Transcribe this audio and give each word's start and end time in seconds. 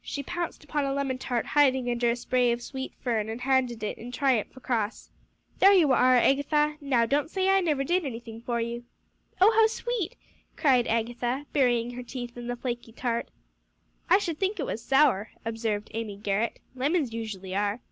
She 0.00 0.22
pounced 0.22 0.64
upon 0.64 0.86
a 0.86 0.94
lemon 0.94 1.18
tart 1.18 1.44
hiding 1.44 1.90
under 1.90 2.08
a 2.10 2.16
spray 2.16 2.52
of 2.52 2.62
sweet 2.62 2.94
fern, 3.00 3.28
and 3.28 3.42
handed 3.42 3.82
it 3.82 3.98
in 3.98 4.10
triumph 4.10 4.56
across. 4.56 5.10
"There 5.58 5.74
you 5.74 5.92
are, 5.92 6.16
Agatha! 6.16 6.78
now 6.80 7.04
don't 7.04 7.30
say 7.30 7.50
I 7.50 7.60
never 7.60 7.84
did 7.84 8.06
anything 8.06 8.40
for 8.40 8.62
you." 8.62 8.84
"Oh, 9.42 9.52
how 9.52 9.66
sweet!" 9.66 10.16
cried 10.56 10.86
Agatha, 10.86 11.44
burying 11.52 11.90
her 11.90 12.02
teeth 12.02 12.34
in 12.38 12.46
the 12.46 12.56
flaky 12.56 12.92
tart. 12.92 13.30
"I 14.08 14.16
should 14.16 14.38
think 14.40 14.58
it 14.58 14.64
was 14.64 14.82
sour," 14.82 15.32
observed 15.44 15.90
Amy 15.92 16.16
Garrett; 16.16 16.60
"lemons 16.74 17.12
usually 17.12 17.54
are." 17.54 17.82